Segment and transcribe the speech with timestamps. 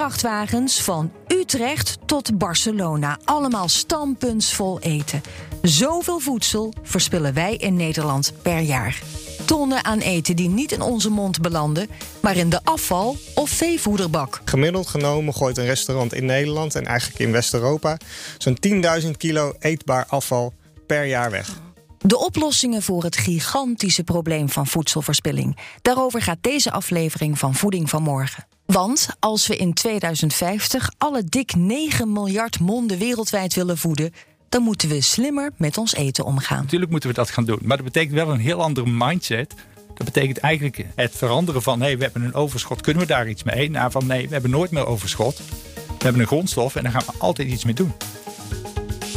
[0.00, 3.18] vrachtwagens van Utrecht tot Barcelona.
[3.24, 5.20] Allemaal stampuntsvol eten.
[5.62, 9.02] Zoveel voedsel verspillen wij in Nederland per jaar.
[9.44, 11.88] Tonnen aan eten die niet in onze mond belanden,
[12.22, 14.40] maar in de afval- of veevoederbak.
[14.44, 17.96] Gemiddeld genomen gooit een restaurant in Nederland en eigenlijk in West-Europa
[18.38, 18.58] zo'n
[19.02, 20.52] 10.000 kilo eetbaar afval
[20.86, 21.60] per jaar weg.
[22.04, 25.56] De oplossingen voor het gigantische probleem van voedselverspilling.
[25.82, 28.46] Daarover gaat deze aflevering van Voeding van Morgen.
[28.66, 34.12] Want als we in 2050 alle dik 9 miljard monden wereldwijd willen voeden,
[34.48, 36.62] dan moeten we slimmer met ons eten omgaan.
[36.62, 37.58] Natuurlijk moeten we dat gaan doen.
[37.62, 39.54] Maar dat betekent wel een heel andere mindset.
[39.94, 43.28] Dat betekent eigenlijk het veranderen van: hé, hey, we hebben een overschot, kunnen we daar
[43.28, 43.70] iets mee?
[43.70, 45.38] Naar van nee, we hebben nooit meer overschot.
[45.86, 47.92] We hebben een grondstof en daar gaan we altijd iets mee doen.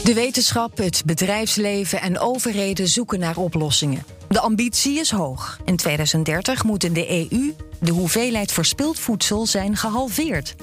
[0.04, 4.04] De wetenschap, het bedrijfsleven en overheden zoeken naar oplossingen.
[4.28, 5.60] De ambitie is hoog.
[5.66, 10.56] In 2030 moet in de EU de hoeveelheid verspild voedsel zijn gehalveerd.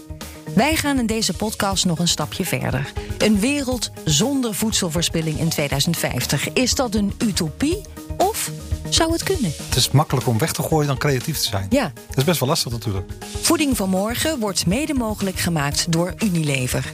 [0.54, 2.92] Wij gaan in deze podcast nog een stapje verder.
[3.18, 6.52] Een wereld zonder voedselverspilling in 2050.
[6.52, 7.80] Is dat een utopie
[8.16, 8.50] of
[8.88, 9.52] zou het kunnen?
[9.68, 11.66] Het is makkelijker om weg te gooien dan creatief te zijn.
[11.70, 11.92] Ja.
[12.08, 13.12] Dat is best wel lastig natuurlijk.
[13.40, 16.92] Voeding van morgen wordt mede mogelijk gemaakt door Unilever.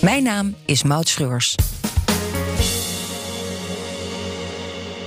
[0.00, 1.54] Mijn naam is Maud Schreurs.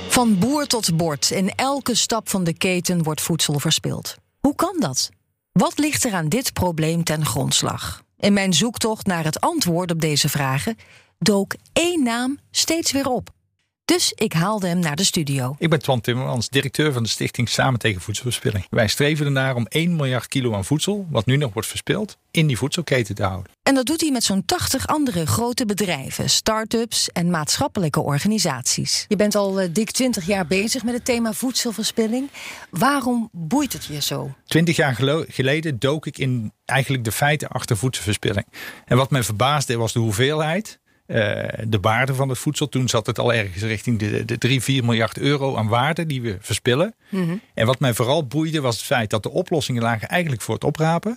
[0.07, 4.15] Van boer tot bord, in elke stap van de keten wordt voedsel verspild.
[4.39, 5.09] Hoe kan dat?
[5.51, 8.01] Wat ligt er aan dit probleem ten grondslag?
[8.17, 10.77] In mijn zoektocht naar het antwoord op deze vragen
[11.19, 13.29] dook één naam steeds weer op.
[13.91, 15.55] Dus ik haalde hem naar de studio.
[15.57, 18.65] Ik ben Twan Timmermans, directeur van de stichting Samen tegen Voedselverspilling.
[18.69, 22.47] Wij streven ernaar om 1 miljard kilo aan voedsel, wat nu nog wordt verspild, in
[22.47, 23.51] die voedselketen te houden.
[23.63, 29.05] En dat doet hij met zo'n 80 andere grote bedrijven, start-ups en maatschappelijke organisaties.
[29.07, 32.29] Je bent al uh, dik 20 jaar bezig met het thema voedselverspilling.
[32.69, 34.33] Waarom boeit het je zo?
[34.45, 38.45] 20 jaar geleden dook ik in eigenlijk de feiten achter voedselverspilling.
[38.85, 40.79] En wat mij verbaasde was de hoeveelheid
[41.11, 41.17] uh,
[41.67, 42.69] de waarde van het voedsel.
[42.69, 46.21] Toen zat het al ergens richting de, de 3, 4 miljard euro aan waarde die
[46.21, 46.95] we verspillen.
[47.09, 47.41] Mm -hmm.
[47.53, 50.63] En wat mij vooral boeide was het feit dat de oplossingen lagen eigenlijk voor het
[50.63, 51.11] oprapen.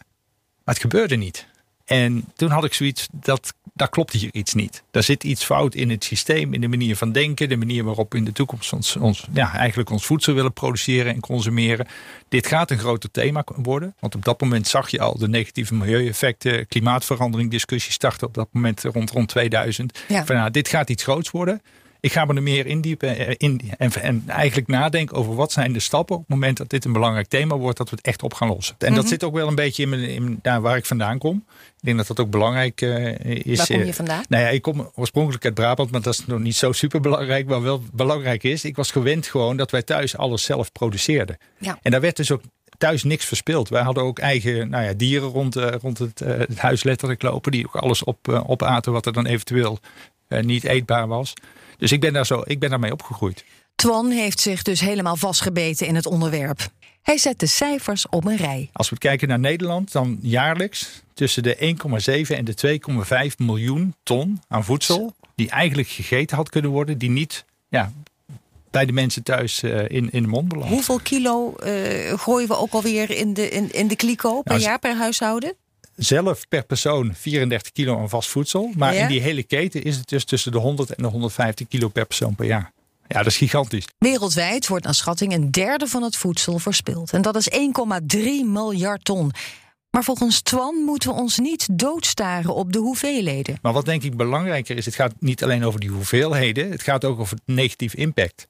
[0.64, 1.46] Maar het gebeurde niet.
[1.84, 4.82] En toen had ik zoiets, dat, daar klopt hier iets niet.
[4.90, 8.12] Daar zit iets fout in het systeem, in de manier van denken, de manier waarop
[8.12, 11.86] we in de toekomst ons, ons, ja, eigenlijk ons voedsel willen produceren en consumeren.
[12.28, 15.74] Dit gaat een groter thema worden, want op dat moment zag je al de negatieve
[15.74, 20.04] milieueffecten, klimaatverandering, discussie starten op dat moment rond, rond 2000.
[20.08, 20.24] Ja.
[20.24, 21.62] Van, nou, dit gaat iets groots worden.
[22.04, 25.80] Ik ga me er meer indiepen in, en, en eigenlijk nadenken over wat zijn de
[25.80, 28.34] stappen op het moment dat dit een belangrijk thema wordt, dat we het echt op
[28.34, 28.74] gaan lossen.
[28.78, 29.02] En mm -hmm.
[29.02, 31.44] dat zit ook wel een beetje in, mijn, in daar waar ik vandaan kom.
[31.48, 33.58] Ik denk dat dat ook belangrijk uh, is.
[33.58, 34.24] Waar kom je vandaan?
[34.28, 37.46] Nou ja, ik kom oorspronkelijk uit Brabant, maar dat is nog niet zo super belangrijk.
[37.46, 41.38] Maar wel belangrijk is, ik was gewend gewoon dat wij thuis alles zelf produceerden.
[41.58, 41.78] Ja.
[41.82, 42.42] En daar werd dus ook
[42.78, 43.68] thuis niks verspild.
[43.68, 47.22] Wij hadden ook eigen nou ja, dieren rond, uh, rond het, uh, het, huis letterlijk
[47.22, 47.52] lopen.
[47.52, 49.78] Die ook alles op, uh, opaten wat er dan eventueel
[50.28, 51.34] niet eetbaar was.
[51.76, 53.44] Dus ik ben, daar zo, ik ben daarmee opgegroeid.
[53.74, 56.68] Twan heeft zich dus helemaal vastgebeten in het onderwerp.
[57.02, 58.70] Hij zet de cijfers op een rij.
[58.72, 61.76] Als we kijken naar Nederland, dan jaarlijks tussen de
[62.26, 62.78] 1,7 en de
[63.30, 65.14] 2,5 miljoen ton aan voedsel.
[65.34, 67.92] die eigenlijk gegeten had kunnen worden, die niet ja,
[68.70, 70.72] bij de mensen thuis uh, in, in de mond belandt.
[70.72, 74.64] Hoeveel kilo uh, gooien we ook alweer in de, in, in de kliko per nou,
[74.64, 75.54] jaar per huishouden?
[75.96, 78.70] Zelf per persoon 34 kilo aan vast voedsel.
[78.76, 79.02] Maar ja?
[79.02, 82.06] in die hele keten is het dus tussen de 100 en de 150 kilo per
[82.06, 82.72] persoon per jaar.
[83.08, 83.84] Ja, dat is gigantisch.
[83.98, 87.12] Wereldwijd wordt naar schatting een derde van het voedsel verspild.
[87.12, 89.32] En dat is 1,3 miljard ton.
[89.90, 93.58] Maar volgens Twan moeten we ons niet doodstaren op de hoeveelheden.
[93.62, 97.04] Maar wat denk ik belangrijker is, het gaat niet alleen over die hoeveelheden, het gaat
[97.04, 98.46] ook over het negatief impact.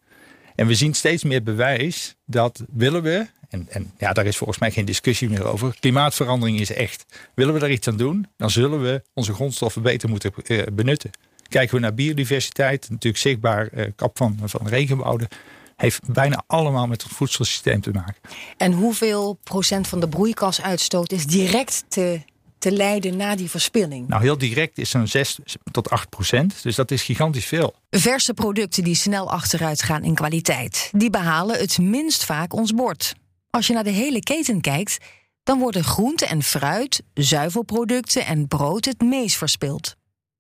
[0.54, 4.58] En we zien steeds meer bewijs dat willen we, en, en, ja, daar is volgens
[4.58, 5.76] mij geen discussie meer over.
[5.80, 7.04] Klimaatverandering is echt.
[7.34, 11.10] Willen we daar iets aan doen, dan zullen we onze grondstoffen beter moeten uh, benutten.
[11.48, 15.28] Kijken we naar biodiversiteit, natuurlijk zichtbaar uh, kap van, van regenwouden.
[15.76, 18.16] Heeft bijna allemaal met het voedselsysteem te maken.
[18.56, 22.20] En hoeveel procent van de broeikasuitstoot is direct te,
[22.58, 24.08] te leiden na die verspilling?
[24.08, 25.38] Nou, heel direct is zo'n 6
[25.70, 26.62] tot 8 procent.
[26.62, 27.74] Dus dat is gigantisch veel.
[27.90, 30.90] Verse producten die snel achteruit gaan in kwaliteit.
[30.92, 33.14] Die behalen het minst vaak ons bord.
[33.54, 34.98] Als je naar de hele keten kijkt,
[35.42, 39.94] dan worden groente en fruit, zuivelproducten en brood het meest verspild.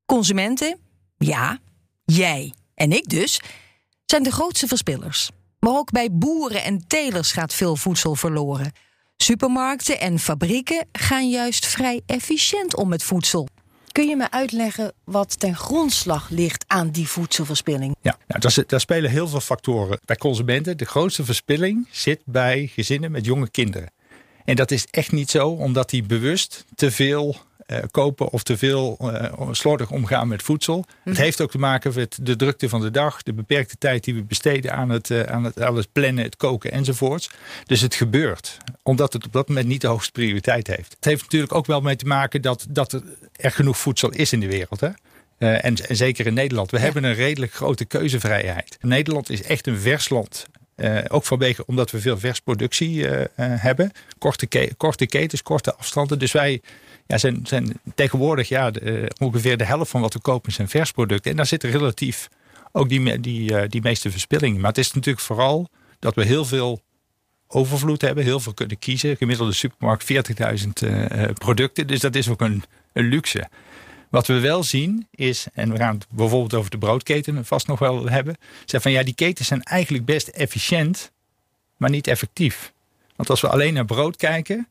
[0.06, 0.78] Consumenten,
[1.16, 1.58] ja,
[2.04, 3.40] jij en ik dus,
[4.04, 5.30] zijn de grootste verspillers.
[5.58, 8.72] Maar ook bij boeren en telers gaat veel voedsel verloren.
[9.16, 13.48] Supermarkten en fabrieken gaan juist vrij efficiënt om met voedsel.
[13.94, 17.96] Kun je me uitleggen wat ten grondslag ligt aan die voedselverspilling?
[18.00, 19.98] Ja, nou, daar, daar, spelen heel veel factoren.
[20.04, 23.90] Bij consumenten, de grootste verspilling zit bij gezinnen met jonge kinderen.
[24.44, 28.56] En dat is echt niet zo, omdat die bewust te veel uh, kopen of te
[28.56, 30.76] veel uh, slordig omgaan met voedsel.
[30.76, 31.22] Het mhm.
[31.22, 34.22] heeft ook te maken met de drukte van de dag, de beperkte tijd die we
[34.22, 37.30] besteden aan het, uh, aan het, aan het plannen, het koken enzovoorts.
[37.66, 40.92] Dus het gebeurt, omdat het op dat moment niet de hoogste prioriteit heeft.
[40.94, 42.92] Het heeft natuurlijk ook wel mee te maken dat, dat
[43.32, 44.80] er genoeg voedsel is in de wereld.
[44.80, 44.88] Hè?
[45.38, 46.70] En, en, zeker in Nederland.
[46.70, 48.78] We hebben een redelijk grote keuzevrijheid.
[48.80, 50.46] Nederland is echt een versland.
[50.76, 53.92] Uh, ook vanwege omdat we veel versproductie uh, hebben.
[54.18, 56.18] Korte, ke korte ketens, korte afstanden.
[56.18, 56.60] Dus wij
[57.06, 61.30] ja, zijn, tegenwoordig ja, de, ongeveer de helft van wat we kopen zijn versproducten.
[61.30, 62.28] En daar zit relatief
[62.72, 64.58] ook die, die, die meeste verspilling.
[64.58, 65.68] Maar het is natuurlijk vooral
[65.98, 66.82] dat we heel veel
[67.46, 68.24] overvloed hebben.
[68.24, 69.16] Heel veel kunnen kiezen.
[69.16, 71.86] Gemiddelde supermarkt 40.000 producten.
[71.86, 72.62] Dus dat is ook een,
[72.92, 73.48] een luxe.
[74.10, 77.78] Wat we wel zien is, en we gaan het bijvoorbeeld over de broodketen vast nog
[77.78, 78.36] wel hebben.
[78.64, 81.12] Zeg van ja, die ketens zijn eigenlijk best efficiënt,
[81.76, 82.72] maar niet effectief.
[83.16, 84.68] Want als we alleen naar brood kijken,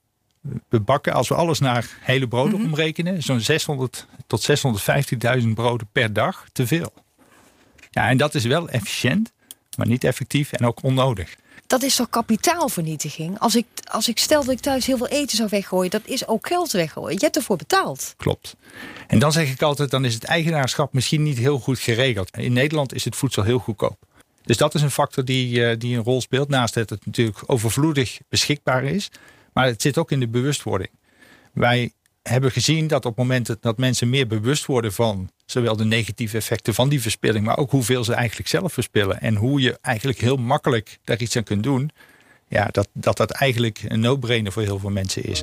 [0.69, 2.67] we bakken, als we alles naar hele broden mhm.
[2.67, 4.49] omrekenen, zo'n 600 tot
[5.41, 6.93] 650.000 broden per dag te veel.
[7.91, 9.31] Ja, en dat is wel efficiënt,
[9.77, 11.35] maar niet effectief en ook onnodig
[11.73, 13.39] dat is toch kapitaalvernietiging?
[13.39, 16.27] Als ik, als ik stel dat ik thuis heel veel eten zou weggooien, dat is
[16.27, 17.13] ook geld weggooien.
[17.13, 18.13] Je hebt ervoor betaald.
[18.17, 18.55] Klopt.
[19.07, 22.37] En dan zeg ik altijd, dan is het eigenaarschap misschien niet heel goed geregeld.
[22.37, 23.97] In Nederland is het voedsel heel goedkoop.
[24.43, 26.49] Dus dat is een factor die, eh, die een rol speelt.
[26.49, 29.09] Naast dat het natuurlijk overvloedig beschikbaar is.
[29.53, 30.89] Maar het zit ook in de bewustwording.
[31.53, 31.91] Wij
[32.21, 36.37] hebben gezien dat op het moment dat mensen meer bewust worden van zowel de negatieve
[36.37, 40.19] effecten van die verspilling, maar ook hoeveel ze eigenlijk zelf verspillen en hoe je eigenlijk
[40.19, 41.91] heel makkelijk daar iets aan kunt doen,
[42.47, 45.41] ja, dat dat, dat eigenlijk een no-brainer voor heel veel mensen is.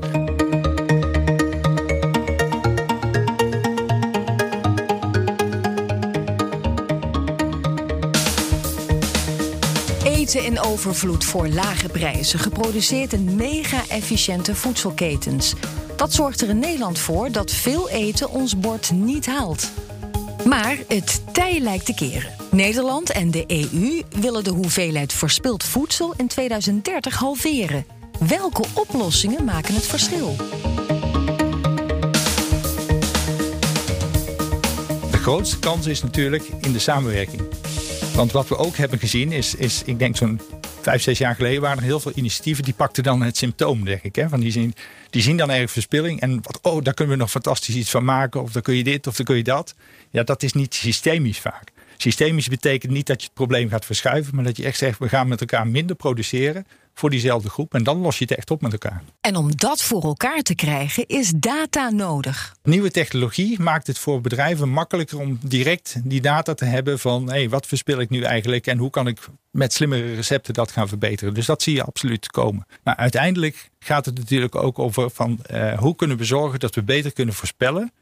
[10.30, 15.54] Eten in overvloed voor lage prijzen, geproduceerd in mega-efficiënte voedselketens.
[15.96, 19.70] Dat zorgt er in Nederland voor dat veel eten ons bord niet haalt.
[20.44, 22.32] Maar het tij lijkt te keren.
[22.50, 27.86] Nederland en de EU willen de hoeveelheid verspild voedsel in 2030 halveren.
[28.18, 30.36] Welke oplossingen maken het verschil?
[35.10, 37.42] De grootste kans is natuurlijk in de samenwerking.
[38.20, 40.40] Want wat we ook hebben gezien is, is ik denk zo'n
[40.80, 44.02] vijf, zes jaar geleden waren er heel veel initiatieven die pakten dan het symptoom, denk
[44.02, 44.16] ik.
[44.16, 44.28] Hè?
[44.28, 44.74] Van die, zien,
[45.10, 48.04] die zien dan erg verspilling en wat, oh, daar kunnen we nog fantastisch iets van
[48.04, 48.42] maken.
[48.42, 49.74] Of dan kun je dit of dan kun je dat.
[50.10, 51.72] Ja, dat is niet systemisch vaak.
[51.96, 55.08] Systemisch betekent niet dat je het probleem gaat verschuiven, maar dat je echt zegt, we
[55.08, 57.74] gaan met elkaar minder produceren voor diezelfde groep.
[57.74, 59.02] En dan los je het echt op met elkaar.
[59.20, 62.54] En om dat voor elkaar te krijgen, is data nodig.
[62.62, 67.32] Nieuwe technologie maakt het voor bedrijven makkelijker om direct die data te hebben van hé,
[67.32, 69.18] hey, wat verspil ik nu eigenlijk en hoe kan ik
[69.50, 71.34] met slimmere recepten dat gaan verbeteren.
[71.34, 72.66] Dus dat zie je absoluut komen.
[72.82, 76.82] Maar uiteindelijk gaat het natuurlijk ook over van uh, hoe kunnen we zorgen dat we
[76.82, 77.92] beter kunnen voorspellen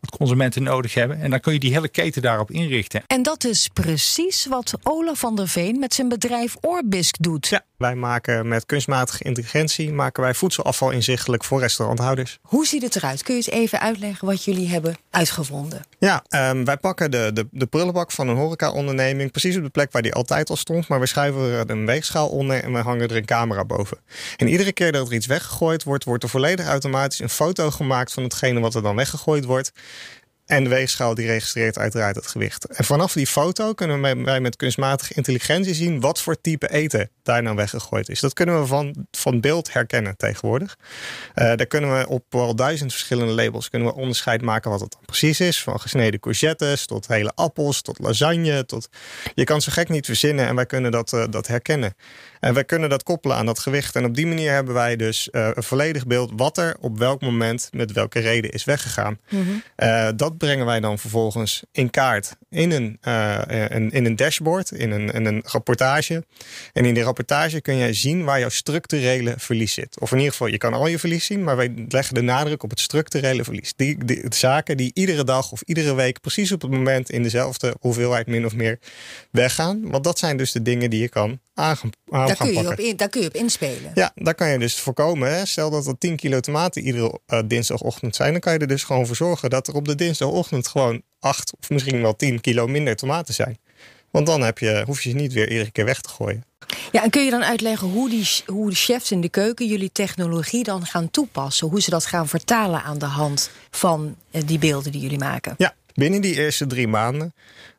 [0.00, 1.20] wat consumenten nodig hebben.
[1.20, 3.02] En dan kun je die hele keten daarop inrichten.
[3.06, 7.46] En dat is precies wat Olaf van der Veen met zijn bedrijf Orbisk doet.
[7.48, 12.38] Ja, wij maken met kunstmatige intelligentie maken wij voedselafval inzichtelijk voor restauranthouders.
[12.42, 13.22] Hoe ziet het eruit?
[13.22, 15.84] Kun je eens even uitleggen wat jullie hebben uitgevonden?
[15.98, 19.92] Ja, um, wij pakken de, de, de prullenbak van een horeca-onderneming precies op de plek
[19.92, 20.88] waar die altijd al stond.
[20.88, 23.98] Maar we schuiven er een weegschaal onder en we hangen er een camera boven.
[24.36, 28.12] En iedere keer dat er iets weggegooid wordt, wordt er volledig automatisch een foto gemaakt
[28.12, 29.72] van hetgene wat er dan weggegooid wordt.
[30.46, 32.64] En de weegschaal die registreert uiteraard het gewicht.
[32.64, 37.42] En vanaf die foto kunnen wij met kunstmatige intelligentie zien wat voor type eten daar
[37.42, 38.20] nou weggegooid is.
[38.20, 40.76] Dat kunnen we van, van beeld herkennen tegenwoordig.
[41.34, 44.92] Uh, daar kunnen we op wel duizend verschillende labels kunnen we onderscheid maken wat het
[44.92, 45.62] dan precies is.
[45.62, 48.66] Van gesneden courgettes tot hele appels, tot lasagne.
[48.66, 48.88] Tot...
[49.34, 51.94] Je kan zo gek niet verzinnen en wij kunnen dat, uh, dat herkennen.
[52.40, 53.96] En wij kunnen dat koppelen aan dat gewicht.
[53.96, 57.20] En op die manier hebben wij dus uh, een volledig beeld wat er op welk
[57.20, 59.18] moment met welke reden is weggegaan.
[59.28, 59.62] Mm
[60.16, 64.90] dat brengen wij dan vervolgens in kaart in een, uh, in, in een dashboard, in
[64.90, 66.24] een, in een rapportage.
[66.72, 70.00] En in die rapportage kun je zien waar jouw structurele verlies zit.
[70.00, 72.62] Of in ieder geval, je kan al je verlies zien, maar wij leggen de nadruk
[72.62, 73.72] op het structurele verlies.
[73.76, 78.26] Die zaken die iedere dag of iedere week precies op het moment in dezelfde hoeveelheid
[78.26, 78.78] min of meer
[79.30, 79.90] weggaan.
[79.90, 81.76] Want dat zijn dus de dingen die je kan aan,
[82.10, 83.90] aan daar kun je Op daar kun je op inspelen.
[83.94, 85.34] Ja, daar kan je dus voorkomen.
[85.34, 85.46] Hè.
[85.46, 88.84] Stel dat er 10 kilo tomaten iedere uh, dinsdagochtend zijn, dan kan je er dus
[88.84, 92.66] gewoon voor zorgen dat er op de dinsdagochtend gewoon 8 of misschien wel 10 kilo
[92.66, 93.58] minder tomaten zijn.
[94.10, 96.44] Want dan heb je, hoef je ze niet weer iedere keer weg te gooien.
[96.92, 99.92] Ja, en kun je dan uitleggen hoe, die, hoe de chefs in de keuken jullie
[99.92, 101.68] technologie dan gaan toepassen?
[101.68, 105.54] Hoe ze dat gaan vertalen aan de hand van eh, die beelden die jullie maken?
[105.58, 107.34] Ja, Binnen die eerste drie maanden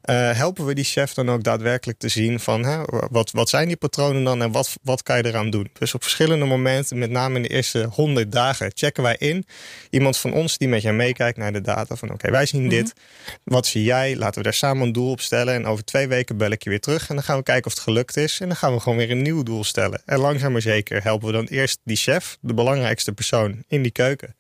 [0.10, 3.68] uh, helpen we die chef dan ook daadwerkelijk te zien van hè, wat, wat zijn
[3.68, 5.70] die patronen dan en wat, wat kan je eraan doen.
[5.80, 9.46] Dus op verschillende momenten, met name in de eerste 100 dagen, checken wij in.
[9.90, 12.94] Iemand van ons die met jou meekijkt naar de data van oké, wij zien dit.
[12.94, 13.36] Mhm.
[13.44, 14.16] Wat zie jij?
[14.16, 15.54] Laten we daar samen een doel op stellen.
[15.54, 17.74] En over twee weken bel ik je weer terug en dan gaan we kijken of
[17.74, 18.40] het gelukt is.
[18.40, 20.02] En dan gaan we gewoon weer een nieuw doel stellen.
[20.06, 23.92] En langzaam maar zeker helpen we dan eerst die chef, de belangrijkste persoon in die
[23.92, 24.36] keuken.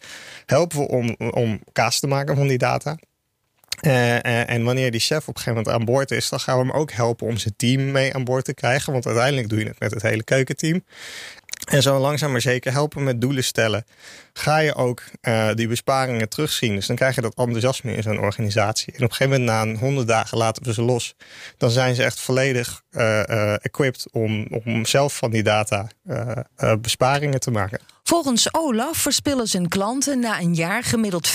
[0.45, 2.97] Helpen we om, om kaas te maken van die data.
[3.81, 6.65] Uh, en wanneer die chef op een gegeven moment aan boord is, dan gaan we
[6.65, 8.91] hem ook helpen om zijn team mee aan boord te krijgen.
[8.93, 10.83] Want uiteindelijk doe je het met het hele keukenteam.
[11.67, 13.85] En zo langzaam maar zeker helpen met doelen stellen.
[14.33, 16.75] Ga je ook uh, die besparingen terugzien.
[16.75, 18.93] Dus dan krijg je dat enthousiasme in zo'n organisatie.
[18.93, 21.15] En op een gegeven moment, na 100 dagen, laten we ze los.
[21.57, 25.87] Dan zijn ze echt volledig uh, equipped om, om zelf van die data
[26.81, 27.79] besparingen te maken.
[28.03, 31.33] Volgens Olaf verspillen zijn klanten na een jaar gemiddeld 50%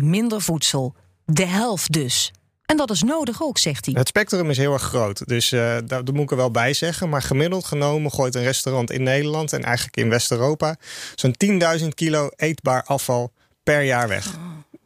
[0.00, 0.94] minder voedsel.
[1.32, 2.32] De helft dus.
[2.66, 3.94] En dat is nodig ook, zegt hij.
[3.98, 5.26] Het spectrum is heel erg groot.
[5.26, 7.08] Dus uh, daar, moet ik er wel bij zeggen.
[7.08, 10.76] Maar gemiddeld genomen gooit een restaurant in Nederland en eigenlijk in West-Europa
[11.14, 11.34] zo'n
[11.80, 13.32] 10.000 kilo eetbaar afval
[13.62, 14.26] per jaar weg.
[14.26, 14.42] Oh,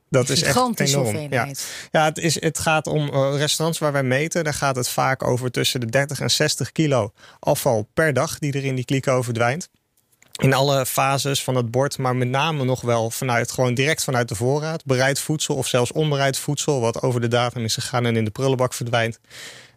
[0.08, 1.16] dat is echt enorm.
[1.30, 1.49] Ja,
[1.90, 4.44] ja het, is, het gaat om uh, restaurants waar wij meten.
[4.44, 8.52] Daar gaat het vaak over tussen de 30 en 60 kilo afval per dag die
[8.52, 9.68] er in die kliko verdwijnt
[10.41, 14.29] in alle fases van het bord, maar met name nog wel vanuit gewoon direct vanuit
[14.29, 14.85] de voorraad.
[14.85, 18.31] Bereid voedsel of zelfs onbereid voedsel, wat over de datum is gegaan en in de
[18.31, 19.19] prullenbak verdwijnt.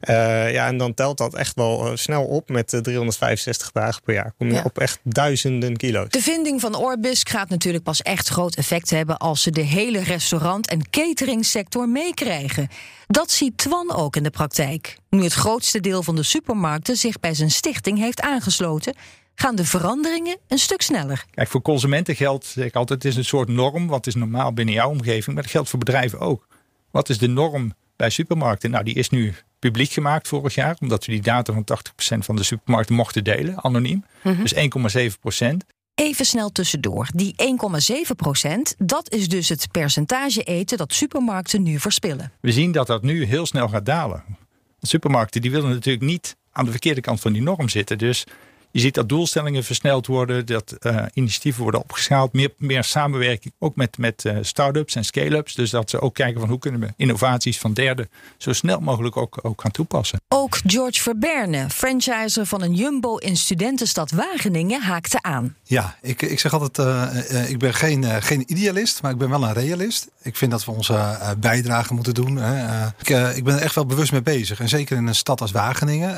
[0.09, 4.01] Uh, ja, en dan telt dat echt wel uh, snel op met uh, 365 dagen
[4.03, 4.33] per jaar.
[4.37, 4.61] Kom je ja.
[4.63, 6.09] op echt duizenden kilo's.
[6.09, 10.03] De vinding van Orbisk gaat natuurlijk pas echt groot effect hebben als ze de hele
[10.03, 12.67] restaurant- en catering-sector meekrijgen.
[13.07, 14.97] Dat ziet Twan ook in de praktijk.
[15.09, 18.93] Nu het grootste deel van de supermarkten zich bij zijn stichting heeft aangesloten
[19.35, 21.25] gaan de veranderingen een stuk sneller.
[21.31, 23.87] Kijk, voor consumenten geldt, zeg ik altijd, het is een soort norm.
[23.87, 26.47] Wat is normaal binnen jouw omgeving, maar dat geldt voor bedrijven ook.
[26.91, 28.71] Wat is de norm bij supermarkten?
[28.71, 31.63] Nou, die is nu publiek gemaakt vorig jaar, omdat we die data van
[32.15, 34.05] 80% van de supermarkten mochten delen, anoniem.
[34.23, 35.47] Mm Dus 1,7%.
[35.95, 37.07] Even snel tussendoor.
[37.13, 42.31] Die 1,7% dat is dus het percentage eten dat supermarkten nu verspillen.
[42.41, 44.23] We zien dat dat nu heel snel gaat dalen.
[44.79, 47.97] De supermarkten die willen natuurlijk niet aan de verkeerde kant van die norm zitten.
[47.97, 48.25] Dus
[48.75, 53.75] je ziet dat doelstellingen versneld worden, dat uh, initiatieven worden opgeschaald, meer, meer samenwerking ook
[53.75, 55.55] met, met uh, start-ups en scale-ups.
[55.55, 59.17] Dus dat ze ook kijken van hoe kunnen we innovaties van derden zo snel mogelijk
[59.17, 60.21] ook, ook gaan toepassen.
[60.27, 65.55] Ook George Verberne, franchiser van een Jumbo in studentenstad Wageningen, haakte aan.
[65.63, 69.43] Ja, ik, ik zeg altijd, uh, ik ben geen, geen idealist, maar ik ben wel
[69.43, 70.07] een realist.
[70.21, 72.39] Ik vind dat we onze bijdrage moeten doen.
[72.97, 74.59] ik, ik ben er echt wel bewust mee bezig.
[74.59, 76.15] En zeker in een stad als Wageningen,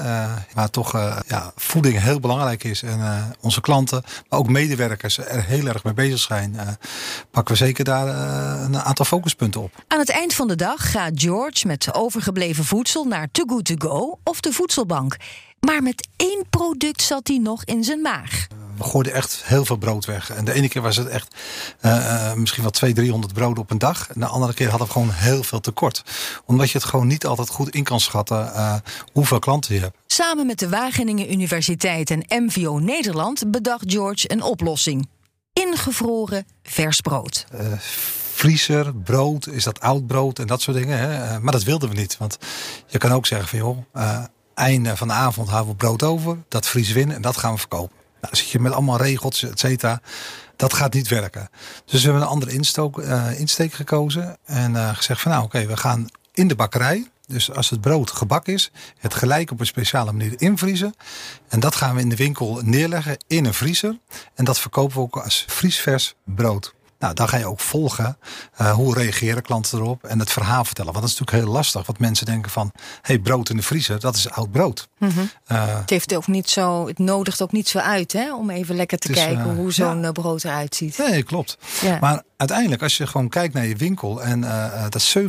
[0.53, 0.91] waar toch
[1.27, 5.83] ja, voeding heel belangrijk is en uh, onze klanten, maar ook medewerkers er heel erg
[5.83, 6.61] mee bezig zijn, uh,
[7.31, 9.83] pakken we zeker daar uh, een aantal focuspunten op.
[9.87, 13.75] Aan het eind van de dag gaat George met overgebleven voedsel naar Too Good To
[13.89, 15.17] Go of de voedselbank.
[15.59, 18.47] Maar met één product zat hij nog in zijn maag
[18.77, 20.29] we gooiden echt heel veel brood weg.
[20.29, 21.35] En de ene keer was het echt
[21.81, 24.09] uh, misschien wel 200, 300 broden op een dag.
[24.09, 26.03] En de andere keer hadden we gewoon heel veel tekort.
[26.45, 28.75] Omdat je het gewoon niet altijd goed in kan schatten uh,
[29.13, 29.97] hoeveel klanten je hebt.
[30.07, 35.07] Samen met de Wageningen Universiteit en MVO Nederland bedacht George een oplossing.
[35.53, 37.45] Ingevroren vers brood.
[37.53, 37.67] Uh,
[38.31, 40.97] vriezer, brood, is dat oud brood en dat soort dingen.
[40.97, 41.39] Hè?
[41.39, 42.17] maar dat wilden we niet.
[42.17, 42.37] Want
[42.87, 44.25] je kan ook zeggen van joh,
[44.57, 46.37] einde van de avond houden we brood over.
[46.47, 47.95] Dat vriezen we in en dat gaan we verkopen.
[48.31, 50.01] Nou, je met allemaal regels, et cetera.
[50.55, 51.49] Dat gaat niet werken.
[51.85, 54.37] Dus we hebben een andere instook, uh, insteek gekozen.
[54.45, 57.07] En uh, gezegd van nou oké, we gaan in de bakkerij.
[57.27, 60.93] Dus als het brood gebak is, het gelijk op een speciale manier invriezen.
[61.47, 63.97] En dat gaan we in de winkel neerleggen in een vriezer.
[64.35, 66.73] En dat verkopen we ook als vriesvers brood.
[66.99, 68.17] Nou, dan ga je ook volgen
[68.61, 70.91] uh, hoe reageren klanten erop en het verhaal vertellen.
[70.91, 71.85] Want dat is natuurlijk heel lastig.
[71.85, 74.87] Want mensen denken van, hey, brood in de vriezer, dat is oud brood.
[74.97, 75.29] Mm -hmm.
[75.51, 78.75] uh, het, heeft ook niet zo, het nodigt ook niet zo uit hè, om even
[78.75, 80.11] lekker te kijken uh, hoe zo'n ja.
[80.11, 80.97] brood eruit ziet.
[80.97, 81.57] Nee, klopt.
[81.81, 81.97] Ja.
[82.01, 84.41] Maar uiteindelijk, als je gewoon kijkt naar je winkel en
[84.89, 85.21] dat 70%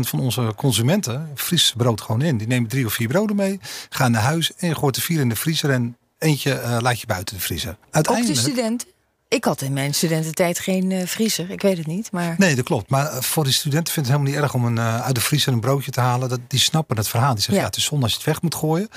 [0.00, 2.36] van onze consumenten vries brood gewoon in.
[2.36, 5.20] Die nemen drie of vier broden mee, gaan naar huis en je gooit er vier
[5.20, 7.76] in de vriezer en eentje laat je buiten de vriezer.
[7.90, 8.93] Uiteindelijk, ook de studenten?
[9.28, 11.50] Ik had in mijn studententijd geen uh, vriezer.
[11.50, 12.12] Ik weet het niet.
[12.12, 12.34] Maar...
[12.38, 12.90] Nee, dat klopt.
[12.90, 15.20] Maar uh, voor die studenten vindt het helemaal niet erg om een, uh, uit de
[15.20, 16.28] vriezer een broodje te halen.
[16.28, 17.34] Dat, die snappen het verhaal.
[17.34, 17.60] Die zeggen, ja.
[17.60, 17.66] ja.
[17.66, 18.88] het is zonde als je het weg moet gooien.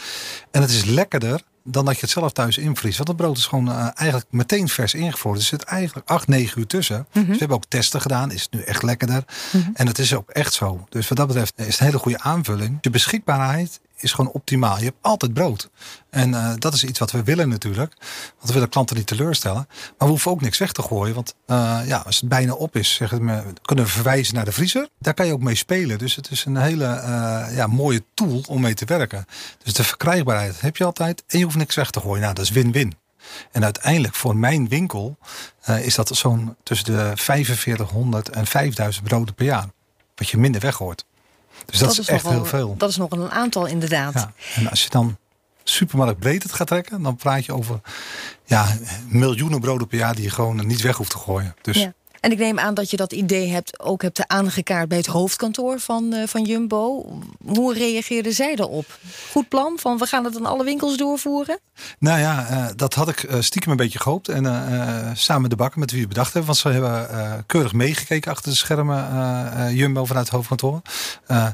[0.51, 2.97] En het is lekkerder dan dat je het zelf thuis invriest.
[2.97, 5.39] Want het brood is gewoon uh, eigenlijk meteen vers ingevroren.
[5.39, 6.97] Er zit eigenlijk 8, 9 uur tussen.
[6.97, 7.21] Mm -hmm.
[7.21, 8.31] Dus we hebben ook testen gedaan.
[8.31, 9.23] Is het nu echt lekkerder?
[9.51, 9.71] Mm -hmm.
[9.75, 10.85] En het is ook echt zo.
[10.89, 12.77] Dus wat dat betreft is het een hele goede aanvulling.
[12.81, 14.77] De beschikbaarheid is gewoon optimaal.
[14.77, 15.69] Je hebt altijd brood.
[16.09, 17.93] En uh, dat is iets wat we willen natuurlijk.
[18.35, 19.67] Want we willen klanten niet teleurstellen.
[19.67, 21.15] Maar we hoeven ook niks weg te gooien.
[21.15, 24.51] Want uh, ja, als het bijna op is, zeggen we, kunnen we verwijzen naar de
[24.51, 24.87] vriezer.
[24.99, 25.97] Daar kan je ook mee spelen.
[25.97, 29.25] Dus het is een hele uh, ja, mooie tool om mee te werken.
[29.63, 31.23] Dus de verkrijgbaarheid heb je altijd.
[31.27, 32.21] En je hoeft niks weg te gooien.
[32.21, 32.93] Nou, dat is win-win.
[33.51, 35.17] En uiteindelijk voor mijn winkel
[35.81, 39.65] is dat zo'n tussen de 4500 en 5000 broden per jaar.
[40.15, 41.05] Wat je minder weggooit.
[41.71, 42.75] Dus dat, dat is, echt heel veel.
[42.77, 44.13] Dat is nog een aantal inderdaad.
[44.13, 45.17] Ja, en als je dan
[45.63, 47.79] supermarkt breed het gaat trekken, dan praat je over
[48.45, 51.55] ja, miljoenen broden per jaar die je gewoon niet weg hoeft te gooien.
[51.61, 51.93] Dus ja.
[52.27, 55.79] En ik neem aan dat je dat idee hebt, ook hebt aangekaart bij het hoofdkantoor
[55.79, 57.05] van, uh, van Jumbo.
[57.45, 58.85] Hoe reageerden zij daarop?
[59.31, 61.59] Goed plan van we gaan het aan alle winkels doorvoeren?
[61.99, 64.27] Nou ja, uh, dat had ik uh, stiekem een beetje gehoopt.
[64.27, 64.45] En
[65.17, 66.45] samen de bakken met wie we bedacht hebben.
[66.45, 70.81] Want ze hebben keurig meegekeken achter de schermen Jumbo vanuit het hoofdkantoor.
[71.27, 71.53] we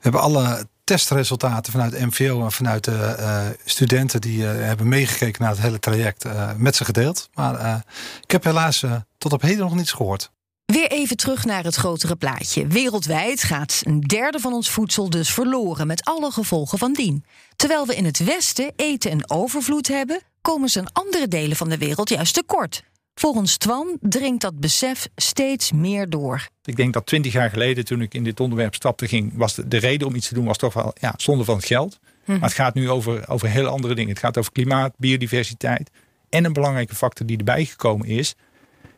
[0.00, 5.50] hebben alle testresultaten vanuit MVO en vanuit de uh, studenten die uh, hebben meegekeken naar
[5.50, 7.28] het hele traject uh, met ze gedeeld.
[7.34, 7.84] Maar
[8.22, 8.84] ik heb helaas
[9.18, 10.30] tot op heden nog niets gehoord.
[10.64, 12.66] Weer even terug naar het grotere plaatje.
[12.66, 17.24] Wereldwijd gaat een derde van ons voedsel dus verloren, met alle gevolgen van dien.
[17.56, 21.68] Terwijl we in het Westen eten en overvloed hebben, komen ze in andere delen van
[21.68, 22.82] de wereld juist tekort.
[23.20, 26.48] Volgens Twan dringt dat besef steeds meer door.
[26.64, 29.68] Ik denk dat twintig jaar geleden, toen ik in dit onderwerp stapte, ging, was de,
[29.68, 31.98] de reden om iets te doen was toch wel ja, zonde van het geld.
[32.24, 32.38] Mhm.
[32.38, 34.10] Maar het gaat nu over, over hele andere dingen.
[34.10, 35.90] Het gaat over klimaat, biodiversiteit.
[36.28, 38.34] En een belangrijke factor die erbij gekomen is,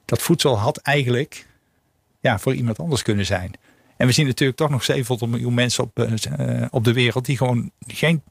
[0.04, 1.46] dat voedsel had eigenlijk
[2.20, 3.52] ja, voor iemand anders kunnen zijn.
[3.96, 7.36] En we zien natuurlijk toch nog 700 miljoen mensen op, uh, op de wereld die
[7.36, 8.22] gewoon geen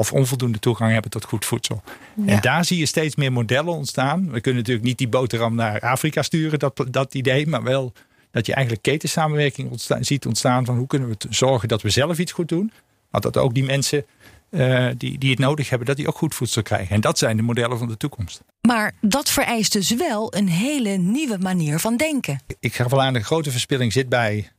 [0.00, 1.82] of onvoldoende toegang hebben tot goed voedsel.
[2.26, 4.30] En daar zie je steeds meer modellen ontstaan.
[4.30, 7.92] We kunnen natuurlijk niet die boterham naar Afrika sturen, dat, dat idee, maar wel
[8.30, 12.18] dat je eigenlijk ketensamenwerking ontstaan, ziet ontstaan van hoe kunnen we zorgen dat we zelf
[12.18, 12.72] iets goed doen,
[13.10, 14.04] maar dat ook die mensen
[14.50, 16.94] uh, die, die het nodig hebben, dat die ook goed voedsel krijgen.
[16.94, 18.42] En dat zijn de modellen van de toekomst.
[18.60, 22.40] Maar dat vereist dus wel een hele nieuwe manier van denken.
[22.60, 24.50] Ik ga wel aan, de grote verspilling zit bij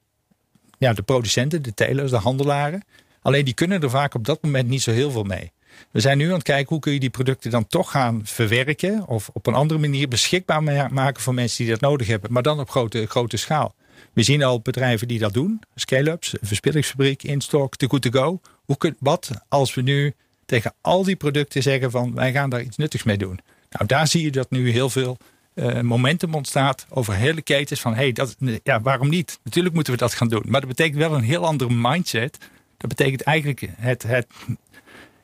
[0.77, 2.83] ja, de producenten, de telers, de handelaren.
[3.21, 5.51] Alleen die kunnen er vaak op dat moment niet zo heel veel mee.
[5.91, 9.07] We zijn nu aan het kijken hoe kun je die producten dan toch gaan verwerken
[9.07, 12.59] of op een andere manier beschikbaar maken voor mensen die dat nodig hebben, maar dan
[12.59, 13.75] op grote, grote schaal.
[14.13, 18.39] We zien al bedrijven die dat doen, scale-ups, verspillingsfabriek, Instock, The Good To Go.
[18.65, 20.13] Hoe kun, wat als we nu
[20.45, 23.39] tegen al die producten zeggen van wij gaan daar iets nuttigs mee doen.
[23.69, 25.17] Nou, daar zie je dat nu heel veel
[25.55, 29.39] uh, momentum ontstaat over hele ketens van hey, dat, ja, waarom niet?
[29.43, 30.43] Natuurlijk moeten we dat gaan doen.
[30.45, 32.37] Maar dat betekent wel een heel andere mindset
[32.81, 34.27] dat betekent eigenlijk het, het,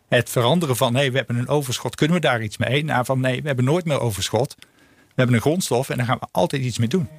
[0.07, 2.83] het veranderen van hey, we hebben een overschot, kunnen we daar iets mee?
[2.83, 4.55] Nou, van nee, we hebben nooit meer overschot.
[4.59, 7.09] We hebben een grondstof en daar gaan we altijd iets mee doen.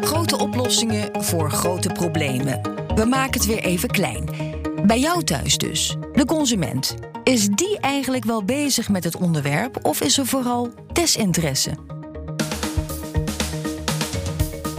[0.00, 2.60] Grote oplossingen voor grote problemen.
[2.94, 4.24] We maken het weer even klein.
[4.86, 7.09] Bij jou thuis dus, de consument.
[7.30, 11.70] Is die eigenlijk wel bezig met het onderwerp of is er vooral desinteresse?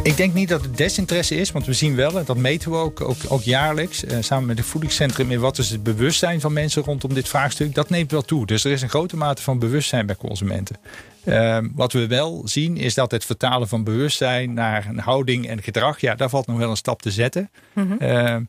[0.03, 2.77] Ik denk niet dat het desinteresse is, want we zien wel, en dat meten we
[2.77, 6.53] ook, ook, ook jaarlijks, eh, samen met het voedingscentrum, in wat is het bewustzijn van
[6.53, 8.45] mensen rondom dit vraagstuk, dat neemt wel toe.
[8.45, 10.77] Dus er is een grote mate van bewustzijn bij consumenten.
[11.23, 15.63] Uh, wat we wel zien is dat het vertalen van bewustzijn naar een houding en
[15.63, 17.49] gedrag, ja, daar valt nog wel een stap te zetten.
[17.73, 18.47] Mm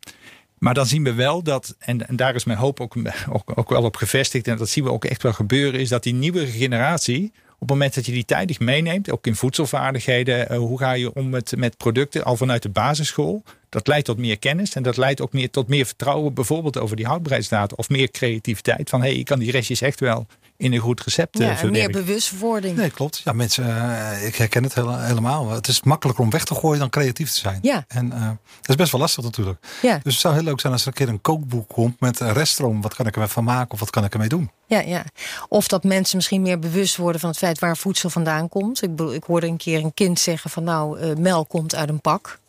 [0.62, 2.96] maar dan zien we wel dat, en, en daar is mijn hoop ook,
[3.30, 6.02] ook, ook, wel op gevestigd, en dat zien we ook echt wel gebeuren, is dat
[6.02, 10.58] die nieuwe generatie, op het moment dat je die tijdig meeneemt, ook in voedselvaardigheden, uh,
[10.58, 14.38] hoe ga je om met, met producten al vanuit de basisschool, dat leidt tot meer
[14.38, 18.10] kennis en dat leidt ook meer tot meer vertrouwen, bijvoorbeeld over die houdbaarheidsdatum of meer
[18.10, 18.90] creativiteit.
[18.90, 21.70] Van hé, hey, ik kan die restjes echt wel in een goed recept ja, uh,
[21.70, 22.76] meer bewustwording.
[22.76, 23.20] Nee, klopt.
[23.24, 25.50] Ja, mensen, uh, ik herken het helemaal.
[25.50, 27.58] Het is makkelijker om weg te gooien dan creatief te zijn.
[27.62, 27.84] Ja.
[27.88, 29.58] En uh, dat is best wel lastig natuurlijk.
[29.82, 30.00] Ja.
[30.02, 32.32] Dus het zou heel leuk zijn als er een keer een kookboek komt met een
[32.32, 32.80] reststroom.
[32.80, 34.50] Wat kan ik ermee van maken of wat kan ik ermee doen?
[34.66, 35.04] Ja, ja.
[35.48, 38.82] Of dat mensen misschien meer bewust worden van het feit waar voedsel vandaan komt.
[38.82, 42.00] Ik, bedoel, ik hoorde een keer een kind zeggen van nou, melk komt uit een
[42.00, 42.40] pak.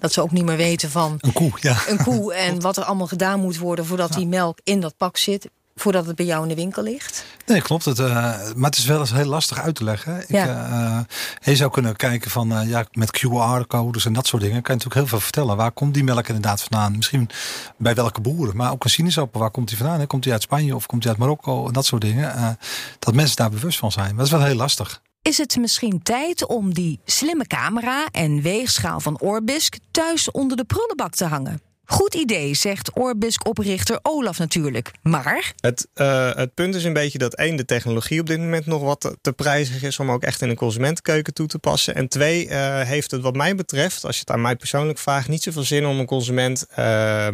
[0.00, 1.76] Dat ze ook niet meer weten van een koe, ja.
[1.88, 5.16] een koe en wat er allemaal gedaan moet worden voordat die melk in dat pak
[5.16, 5.48] zit
[5.80, 7.24] voordat het bij jou in de winkel ligt?
[7.46, 7.84] Nee, klopt.
[7.84, 8.06] Het, uh,
[8.54, 10.20] maar het is wel eens heel lastig uit te leggen.
[10.20, 10.68] Ik, ja.
[10.68, 11.00] uh,
[11.40, 14.62] je zou kunnen kijken van uh, ja, met QR-codes en dat soort dingen.
[14.62, 15.56] Kan je natuurlijk heel veel vertellen.
[15.56, 16.96] Waar komt die melk inderdaad vandaan?
[16.96, 17.30] Misschien
[17.76, 18.56] bij welke boeren.
[18.56, 20.06] Maar ook een sinaasappel, waar komt die vandaan?
[20.06, 21.66] Komt die uit Spanje of komt die uit Marokko?
[21.66, 22.58] En dat soort dingen.
[22.98, 24.06] dat mensen daar bewust van zijn.
[24.06, 25.00] Maar dat is wel heel lastig.
[25.22, 30.64] Is het misschien tijd om die slimme camera en weegschaal van Orbisk thuis onder de
[30.64, 31.69] prullenbak te hangen?
[31.90, 34.90] Goed idee, zegt Orbisk-oprichter Olaf natuurlijk.
[35.02, 35.52] Maar.
[35.60, 38.82] Het, uh, het punt is een beetje dat één, de technologie op dit moment nog
[38.82, 41.94] wat te, prijzig is om ook echt in een consumentenkeuken toe te passen.
[41.94, 45.28] En twee, uh, heeft het wat mij betreft, als je het aan mij persoonlijk vraagt,
[45.28, 46.66] niet zoveel zin om een consument.
[46.78, 47.28] Uh,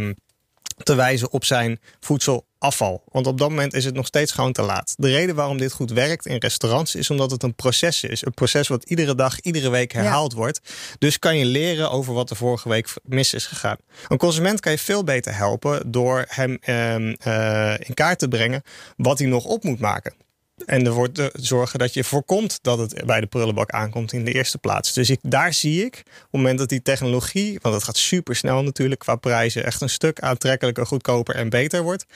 [0.82, 3.02] te wijzen op zijn voedselafval.
[3.12, 4.94] Want op dat moment is het nog steeds gewoon te laat.
[4.96, 8.24] De reden waarom dit goed werkt in restaurants is omdat het een proces is.
[8.24, 10.60] Een proces wat iedere dag, iedere week herhaald wordt.
[10.98, 13.76] Dus kan je leren over wat er vorige week mis is gegaan.
[14.08, 18.62] Een consument kan je veel beter helpen door hem uh, uh, in kaart te brengen
[18.96, 20.14] wat hij nog op moet maken.
[20.64, 24.32] En ervoor te zorgen dat je voorkomt dat het bij de prullenbak aankomt in de
[24.32, 24.92] eerste plaats.
[24.92, 28.36] Dus ik, daar zie ik, op het moment dat die technologie, want het gaat super
[28.36, 32.06] snel natuurlijk qua prijzen, echt een stuk aantrekkelijker, goedkoper en beter wordt.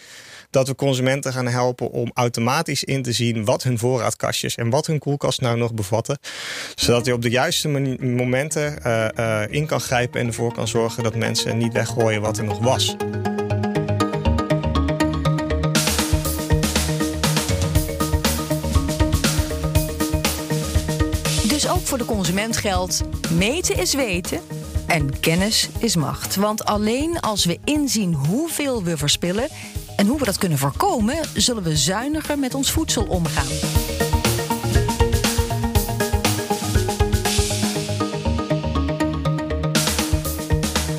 [0.51, 4.87] Dat we consumenten gaan helpen om automatisch in te zien wat hun voorraadkastjes en wat
[4.87, 6.19] hun koelkast nou nog bevatten.
[6.75, 7.69] Zodat je op de juiste
[8.01, 12.39] momenten uh, uh, in kan grijpen en ervoor kan zorgen dat mensen niet weggooien wat
[12.39, 12.97] er nog was.
[21.91, 24.41] Voor de consument geldt: meten is weten
[24.87, 26.37] en kennis is macht.
[26.37, 29.49] Want alleen als we inzien hoeveel we verspillen
[29.97, 33.47] en hoe we dat kunnen voorkomen, zullen we zuiniger met ons voedsel omgaan.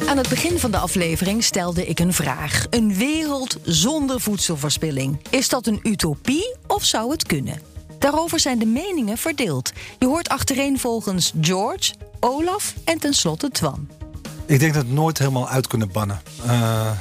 [0.08, 2.66] Aan het begin van de aflevering stelde ik een vraag.
[2.70, 5.20] Een wereld zonder voedselverspilling.
[5.30, 7.72] Is dat een utopie of zou het kunnen?
[8.02, 9.72] Daarover zijn de meningen verdeeld.
[10.00, 13.88] Je hoort achtereenvolgens George, Olaf en tenslotte Twan.
[14.46, 16.22] Ik denk dat we het nooit helemaal uit kunnen bannen.
[16.46, 16.92] Uh,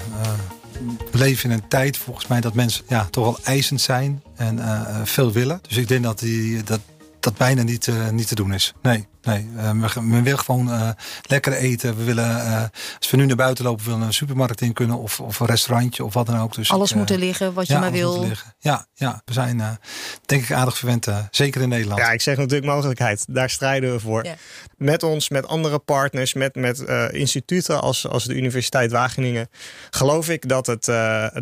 [1.11, 4.57] we leven in een tijd volgens mij dat mensen ja, toch wel eisend zijn en
[4.59, 5.61] uh, veel willen.
[5.69, 6.81] Dus ik denk dat die, dat,
[7.23, 8.73] dat bijna niet, uh, niet te doen is.
[8.83, 9.49] Nee, nee.
[9.57, 10.91] Uh, we, we, willen gewoon uh,
[11.23, 11.97] lekker eten.
[11.97, 15.21] We willen, als we nu naar buiten lopen, willen we een supermarkt in kunnen of,
[15.21, 16.55] of een restaurantje of wat dan ook.
[16.55, 18.27] Dus alles ik, moet er liggen wat je ja, maar wil.
[18.59, 19.79] Ja, ja, we zijn
[20.27, 22.01] denk ik aardig verwend, zeker in Nederland.
[22.01, 23.25] Ja, ik zeg natuurlijk mogelijkheid.
[23.29, 24.25] Daar strijden we voor.
[24.25, 24.35] Ja.
[24.77, 26.79] Met ons, met andere partners, met, met
[27.11, 29.49] instituten als, als de Universiteit Wageningen,
[29.91, 30.85] geloof ik dat het,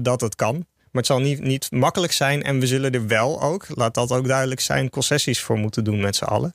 [0.03, 0.67] dat het kan.
[0.93, 2.43] Maar het zal niet, niet makkelijk zijn.
[2.43, 6.01] En we zullen er wel ook, laat dat ook duidelijk zijn, concessies voor moeten doen
[6.01, 6.55] met z'n allen.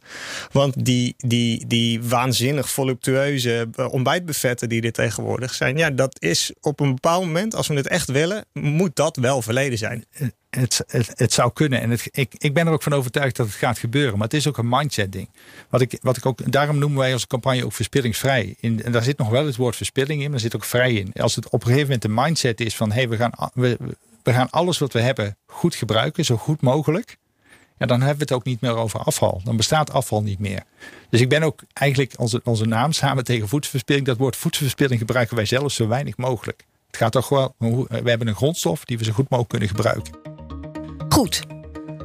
[0.52, 5.78] Want die, die, die waanzinnig voluptueuze ontbijtbuffetten die er tegenwoordig zijn.
[5.78, 9.42] Ja, dat is op een bepaald moment, als we het echt willen, moet dat wel
[9.42, 10.06] verleden zijn.
[10.50, 11.82] Het, het, het zou kunnen.
[11.82, 14.14] En het, ik, ik ben er ook van overtuigd dat het gaat gebeuren.
[14.14, 15.30] Maar het is ook een mindset ding.
[15.70, 18.56] Wat ik, wat ik ook, daarom noemen wij onze campagne ook verspillingsvrij.
[18.60, 20.94] In, en daar zit nog wel het woord verspilling in, maar er zit ook vrij
[20.94, 21.14] in.
[21.14, 23.32] Als het op een gegeven moment de mindset is van hé, hey, we gaan.
[23.54, 23.78] We,
[24.24, 27.18] we gaan alles wat we hebben goed gebruiken, zo goed mogelijk.
[27.78, 29.42] Ja, dan hebben we het ook niet meer over afval.
[29.44, 30.64] Dan bestaat afval niet meer.
[31.10, 34.06] Dus ik ben ook eigenlijk onze, onze naam samen tegen voedselverspilling.
[34.06, 36.66] Dat woord voedselverspilling gebruiken wij zelf zo weinig mogelijk.
[36.88, 40.14] Het gaat toch wel, we hebben een grondstof die we zo goed mogelijk kunnen gebruiken.
[41.10, 41.42] Goed.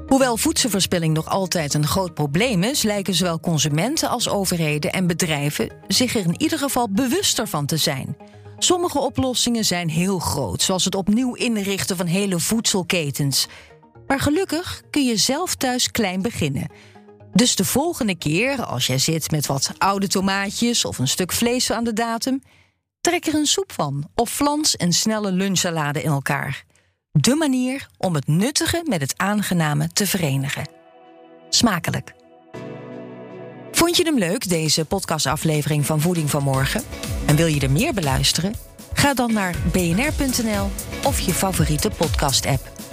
[0.07, 5.71] Hoewel voedselverspilling nog altijd een groot probleem is, lijken zowel consumenten als overheden en bedrijven
[5.89, 8.17] zich er in ieder geval bewuster van te zijn.
[8.59, 13.47] Sommige oplossingen zijn heel groot, zoals het opnieuw inrichten van hele voedselketens.
[14.07, 16.71] Maar gelukkig kun je zelf thuis klein beginnen.
[17.33, 21.73] Dus de volgende keer, als jij zit met wat oude tomaatjes of een stuk vlees
[21.73, 22.42] aan de datum,
[23.01, 26.64] trek er een soep van of flans een snelle lunchsalade in elkaar.
[27.12, 30.68] De manier om het nuttige met het aangename te verenigen.
[31.49, 32.18] Smakelijk.
[33.88, 36.83] Vond je hem leuk, deze podcastaflevering van Voeding van Morgen?
[37.27, 38.55] En wil je er meer beluisteren?
[38.92, 40.70] Ga dan naar bnr.nl
[41.05, 42.88] of je favoriete podcast-app.